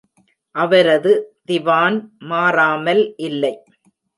அவரது 0.55 1.11
"திவான்" 1.45 1.97
மாறாமல் 2.23 3.03
இல்லை. 3.19 3.53